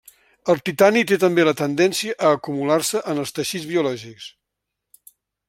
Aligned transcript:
El 0.51 0.61
titani 0.69 1.03
té 1.11 1.17
també 1.23 1.45
la 1.45 1.53
tendència 1.59 2.15
a 2.29 2.31
acumular-se 2.39 3.03
en 3.13 3.23
els 3.25 3.35
teixits 3.41 3.69
biològics. 3.75 4.29